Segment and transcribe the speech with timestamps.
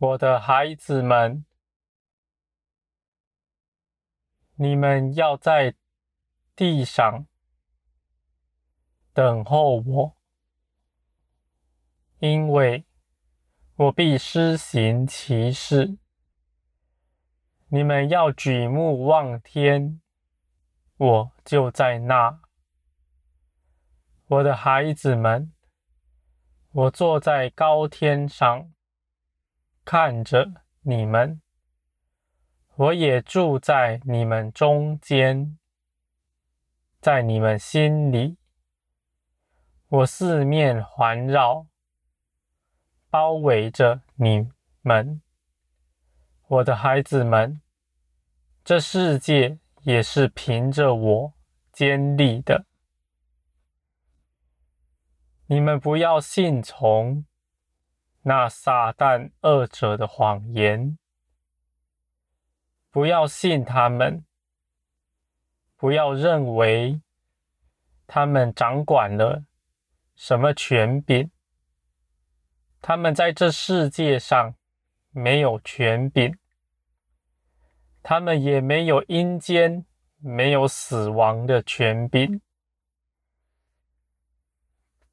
[0.00, 1.44] 我的孩子们，
[4.54, 5.74] 你们要在
[6.54, 7.26] 地上
[9.12, 10.16] 等候我，
[12.20, 12.86] 因为
[13.74, 15.98] 我必施行奇事。
[17.66, 20.00] 你们要举目望天，
[20.96, 22.40] 我就在那。
[24.26, 25.52] 我的孩子们，
[26.70, 28.72] 我坐在高天上，
[29.90, 30.52] 看着
[30.82, 31.40] 你们。
[32.74, 35.56] 我也住在你们中间，
[37.00, 38.36] 在你们心里。
[39.88, 41.68] 我四面环绕，
[43.08, 44.50] 包围着你
[44.82, 45.22] 们，
[46.48, 47.62] 我的孩子们。
[48.62, 51.32] 这世界也是凭着我
[51.72, 52.66] 建立的。
[55.46, 57.24] 你们不要信从
[58.28, 60.98] 那撒旦恶者的谎言。
[62.90, 64.22] 不要信他们，
[65.76, 67.00] 不要认为
[68.06, 69.44] 他们掌管了
[70.14, 71.30] 什么权柄。
[72.82, 74.54] 他们在这世界上
[75.10, 76.36] 没有权柄，
[78.02, 79.86] 他们也没有阴间、
[80.18, 82.42] 没有死亡的权柄。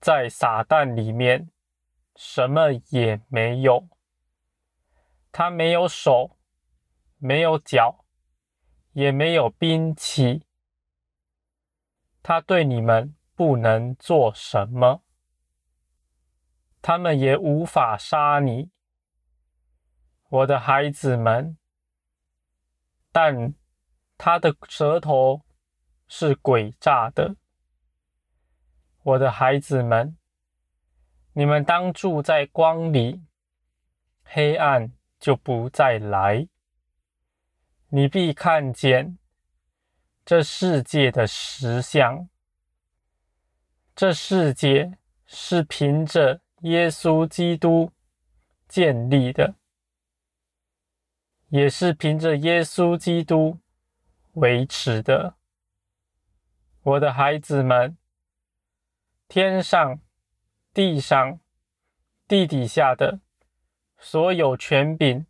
[0.01, 1.49] 在撒旦里面，
[2.15, 3.87] 什么也没有，
[5.31, 6.31] 他没有手。
[7.17, 8.05] 没有脚，
[8.91, 10.45] 也没有兵器，
[12.21, 15.01] 他对你们不能做什么，
[16.81, 18.69] 他们也无法杀你，
[20.29, 21.57] 我的孩子们。
[23.11, 23.55] 但
[24.17, 25.41] 他的舌头
[26.07, 27.37] 是诡诈的，
[29.01, 30.15] 我的孩子们，
[31.37, 33.21] 你们当住在光里，
[34.23, 36.47] 黑暗就不再来。
[37.89, 39.17] 你必看见
[40.23, 42.29] 这世界的实相。
[43.93, 47.91] 这世界是凭着耶稣基督
[48.69, 49.55] 建立的，
[51.49, 53.59] 也是凭着耶稣基督
[54.35, 55.35] 维持的。
[56.81, 57.97] 我的孩子们，
[59.27, 59.99] 天上、
[60.75, 61.39] 地上、
[62.27, 63.21] 地底下的
[63.97, 65.25] 所有权柄，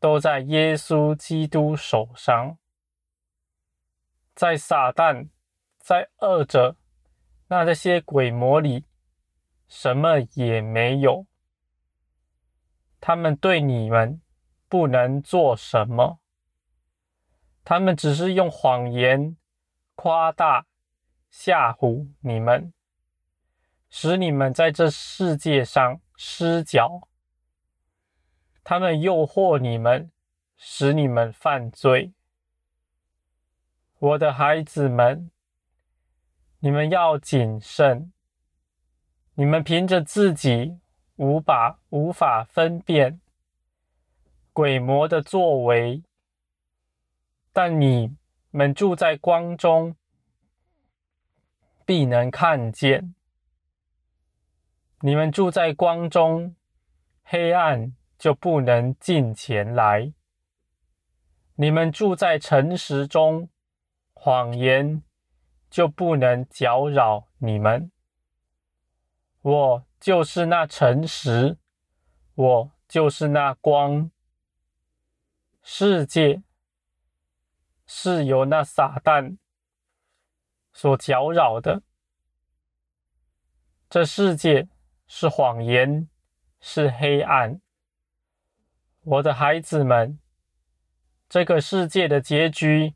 [0.00, 2.58] 都在耶稣基督手上，
[4.34, 5.28] 在撒旦、
[5.78, 6.74] 在恶者，
[7.46, 8.84] 那这些鬼魔里，
[9.68, 11.26] 什么也没有。
[13.00, 14.20] 他们对你们
[14.68, 16.18] 不能做什么，
[17.62, 19.36] 他们只是用谎言
[19.94, 20.66] 夸大、
[21.30, 22.72] 吓唬你们，
[23.98, 27.08] 使你们在这世界上失脚。
[28.62, 30.12] 他们诱惑你们，
[30.58, 32.12] 使你们犯罪。
[33.98, 35.30] 我的孩子们，
[36.58, 38.12] 你们要谨慎。
[39.32, 40.78] 你们凭着自己
[41.14, 43.18] 无法无法分辨
[44.52, 46.02] 鬼魔的作为，
[47.50, 48.14] 但你
[48.50, 49.96] 们住在光中，
[51.86, 53.14] 必能看见。
[55.00, 56.56] 你们住在光中，
[57.22, 57.94] 黑暗。
[58.18, 60.14] 就不能近前来。
[61.56, 63.50] 你们住在诚实中，
[64.14, 65.02] 谎言
[65.68, 67.92] 就不能搅扰你们。
[69.42, 71.58] 我就是那诚实，
[72.34, 74.10] 我就是那光。
[75.62, 76.42] 世界
[77.86, 79.36] 是由那撒旦
[80.72, 81.82] 所搅扰的，
[83.90, 84.66] 这世界
[85.06, 86.08] 是谎言，
[86.60, 87.60] 是黑暗。
[89.02, 90.18] 我的孩子们，
[91.28, 92.94] 这个世界的结局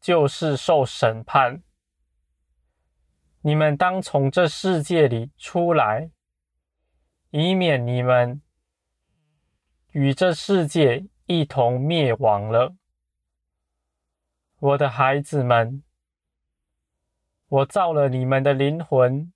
[0.00, 1.62] 就是受审判。
[3.42, 6.10] 你们当从这世界里出来，
[7.30, 8.40] 以免你们
[9.90, 12.74] 与这世界一同灭亡了。
[14.58, 15.82] 我的孩子们，
[17.48, 19.31] 我造了你们的灵魂，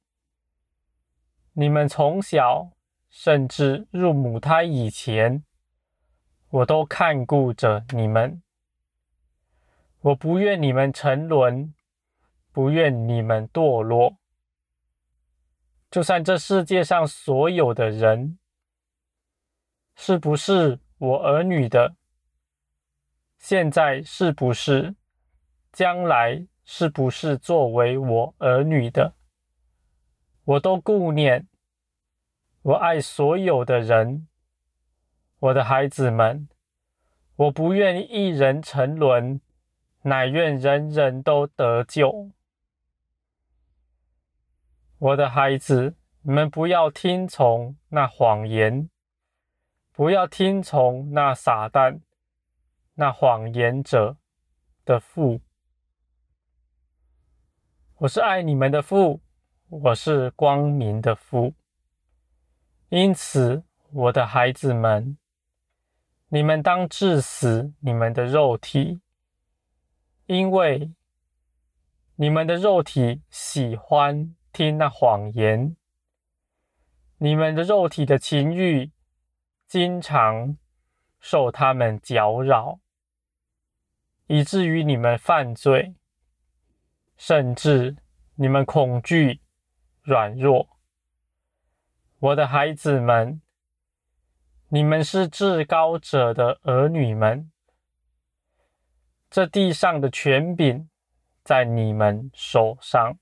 [1.59, 2.71] 你们从小
[3.09, 5.43] 甚至入母胎以前。
[6.51, 8.43] 我都看顾着你们，
[10.01, 11.75] 我不愿你们沉沦，
[12.53, 14.19] 不愿你们堕落。
[15.91, 18.39] 就算这世界上所有的人，
[19.95, 21.97] 是不是我儿女的？
[23.39, 24.95] 现在是不是？
[25.73, 29.15] 将来是不是作为我儿女的？
[30.47, 31.49] 我都顾念，
[32.63, 34.29] 我爱所有的人。
[35.41, 36.49] 我的孩子们，
[37.35, 39.41] 我不愿一人沉沦，
[40.03, 42.31] 乃愿人人都得救。
[44.99, 48.89] 我的孩子，你们不要听从那谎言，
[49.91, 52.03] 不要听从那撒旦、
[52.95, 54.17] 那谎言者
[54.85, 55.41] 的父。
[57.97, 59.21] 我是爱你们的父，
[59.69, 61.55] 我是光明的父。
[62.89, 65.19] 因此，我的孩子们，
[66.29, 69.01] 你们当致死你们的肉体，
[70.27, 70.93] 因为
[72.15, 75.77] 你们的肉体喜欢听那谎言，
[77.19, 78.93] 你们的肉体的情欲
[79.67, 80.57] 经常
[81.19, 82.79] 受他们搅扰，
[84.29, 85.97] 以至于你们犯罪。
[87.17, 87.97] 甚至
[88.35, 89.41] 你们恐惧、
[90.07, 90.69] 软弱，
[92.21, 93.43] 我的孩子们，
[94.69, 97.51] 你们是至高者的儿女们，
[99.29, 100.89] 这地上的权柄
[101.43, 103.19] 在你们手上，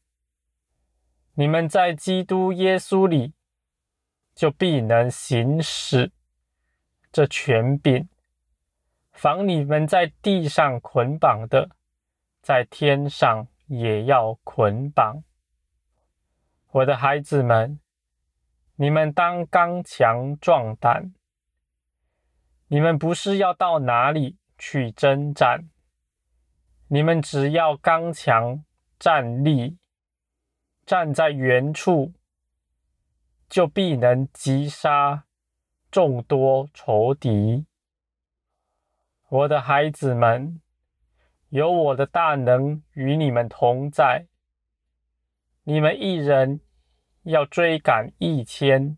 [1.32, 3.32] 你们在基督耶稣里
[4.34, 6.12] 就必能行使
[7.10, 8.06] 这权柄，
[9.10, 11.70] 防你们在地上捆绑的，
[12.42, 13.48] 在天上。
[13.66, 15.24] 也要捆绑，
[16.74, 17.78] 我的孩子们，
[18.74, 21.14] 你们当刚强壮胆。
[22.66, 25.70] 你们不是要到哪里去征战，
[26.88, 28.64] 你们只要刚强
[28.98, 29.78] 站立，
[30.84, 32.12] 站在原处，
[33.48, 35.26] 就必能击杀
[35.92, 37.66] 众多仇敌。
[39.28, 40.60] 我的孩子们。
[41.50, 44.26] 有我的大能与你们同在，
[45.62, 46.58] 你们一人
[47.24, 48.96] 要追赶一千，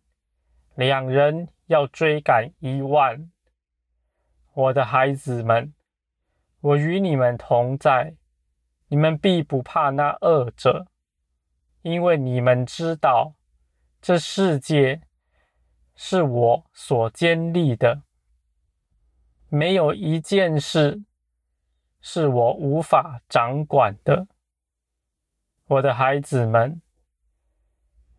[0.74, 3.30] 两人要追赶一万。
[4.52, 5.74] 我的孩子们，
[6.60, 8.16] 我与你们同在，
[8.88, 10.86] 你们必不怕那恶者，
[11.82, 13.34] 因为你们知道，
[14.00, 15.00] 这世界
[15.94, 18.02] 是我所建立的，
[19.48, 21.02] 没有一件事。
[22.08, 24.28] 是我无法掌管的，
[25.66, 26.80] 我的孩子们，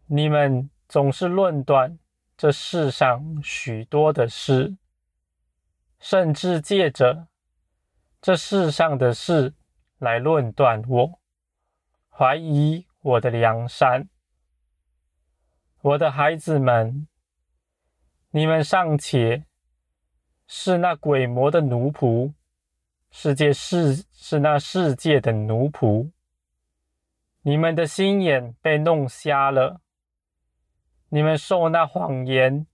[0.08, 2.00] 你们总是论断
[2.38, 4.78] 这世上许多的事，
[6.00, 7.28] 甚至借着
[8.22, 9.54] 这世上的事
[9.98, 11.20] 来论断我，
[12.10, 14.08] 怀疑我的良善。
[15.82, 17.08] 我的孩子们，
[18.32, 19.46] 你们尚且
[20.48, 22.34] 是那鬼魔的奴仆。
[23.10, 26.12] 世界是是那世界的奴仆，
[27.42, 29.82] 你们的心眼被弄瞎了，
[31.10, 32.68] 你们受那谎言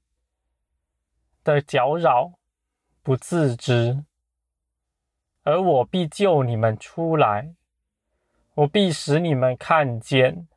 [1.43, 2.33] 的搅扰，
[3.03, 4.03] 不自知。
[5.43, 7.53] 而我必救你们出来，
[8.55, 10.47] 我必使你们看见，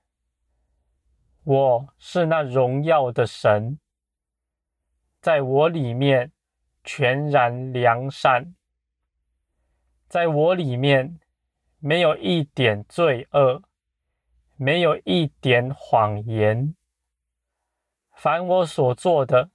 [1.45, 3.79] 我是那荣耀的神，
[5.21, 6.33] 在我里面
[6.83, 8.55] 全然良善。
[10.09, 11.19] 在我里面
[11.79, 13.63] 没有一点罪恶，
[14.55, 16.75] 没有一点谎言。
[18.17, 19.51] 凡我所做的，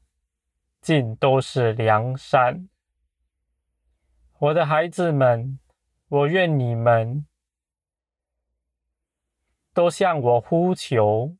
[0.81, 2.69] 尽都是良善。
[4.37, 5.59] 我的孩子们，
[6.07, 7.25] 我愿你们
[9.73, 11.35] 都向我呼求，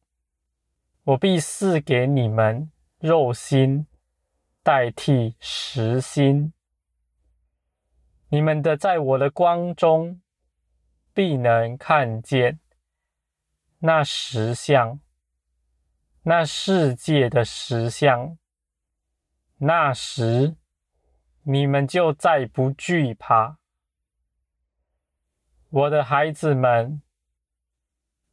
[1.04, 3.86] 我必赐给你们肉心，
[4.64, 6.52] 代替实心。
[8.30, 10.20] 你们的在我的光中，
[11.14, 12.60] 必能看见
[13.78, 15.00] 那实相，
[16.24, 18.38] 那世界的实相。
[19.58, 20.56] 那时，
[21.44, 23.58] 你们就再不惧怕。
[25.70, 27.02] 我的孩子们，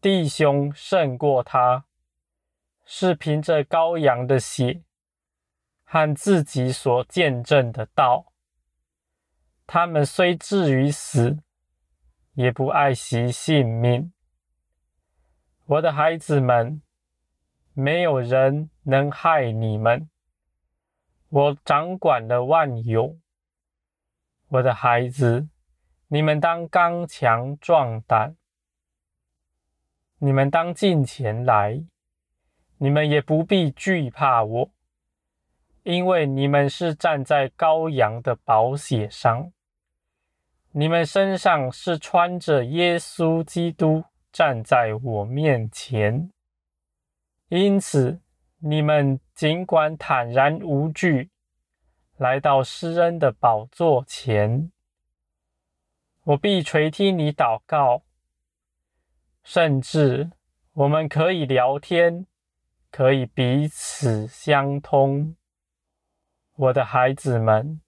[0.00, 1.86] 弟兄胜过他，
[2.84, 4.82] 是凭着羔羊的血
[5.84, 8.32] 和自己所见证的道。
[9.66, 11.38] 他们虽至于死，
[12.34, 14.12] 也不爱惜性命。
[15.64, 16.82] 我的孩子们，
[17.80, 20.10] 没有人能害你们。
[21.28, 23.16] 我掌管了万有。
[24.48, 25.48] 我的孩子，
[26.08, 28.34] 你们当刚强壮胆。
[30.18, 31.84] 你们当近前来，
[32.78, 34.72] 你们也不必惧怕我，
[35.84, 39.52] 因为你们是站在羔羊的宝血上。
[40.72, 46.32] 你们身上是穿着耶稣基督站在我面前，
[47.48, 48.20] 因此
[48.58, 51.30] 你们尽管坦然无惧，
[52.16, 54.70] 来到施恩的宝座前，
[56.24, 58.02] 我必垂听你祷告，
[59.42, 60.30] 甚至
[60.74, 62.26] 我们可以聊天，
[62.90, 65.34] 可以彼此相通。
[66.54, 67.80] 我的孩子们，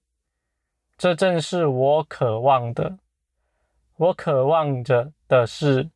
[0.96, 2.98] 这正是我渴望的。
[3.96, 5.90] 我渴望着的是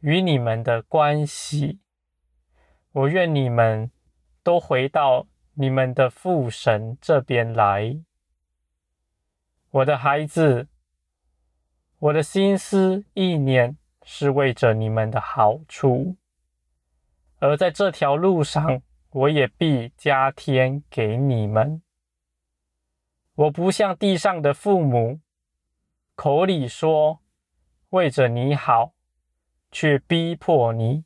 [0.00, 1.78] 与你们的关系。
[2.96, 3.90] 我愿你们
[4.42, 8.00] 都回到你们的父神这边来。
[9.68, 10.68] 我的孩子，
[11.98, 16.16] 我的心思意念是为着你们的好处，
[17.38, 21.82] 而在这条路上，我也必加添给你们。
[23.34, 25.20] 我不像地上的父母，
[26.14, 27.20] 口里说
[27.90, 28.94] 为着你好，
[29.70, 31.04] 却逼迫你。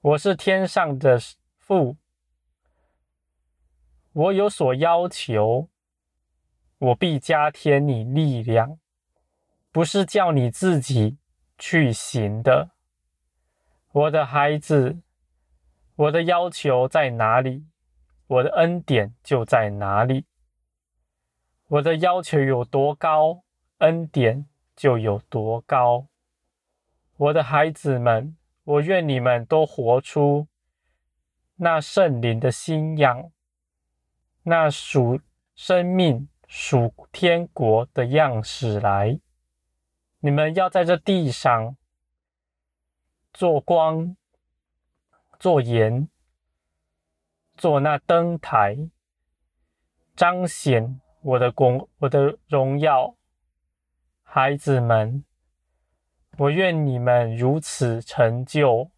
[0.00, 1.18] 我是天上的
[1.58, 1.96] 父，
[4.12, 5.68] 我有所要求，
[6.78, 8.78] 我必加添你力量，
[9.72, 11.18] 不是叫你自己
[11.58, 12.70] 去行的。
[13.90, 15.00] 我的孩子，
[15.96, 17.66] 我的要求在哪里，
[18.28, 20.26] 我的恩典就在哪里。
[21.66, 23.42] 我的要求有多高，
[23.78, 26.06] 恩典就有多高。
[27.16, 28.36] 我的孩子们，
[28.68, 30.46] 我愿你们都活出
[31.56, 33.32] 那圣灵的新样，
[34.42, 35.18] 那属
[35.54, 39.18] 生命、属天国的样式来。
[40.20, 41.78] 你们要在这地上
[43.32, 44.14] 做光、
[45.38, 46.06] 做盐、
[47.56, 48.76] 做那灯台，
[50.14, 51.00] 彰显。
[51.22, 53.16] 我的光，我的荣耀，
[54.22, 55.24] 孩子们，
[56.38, 58.88] 我愿你们如此成就。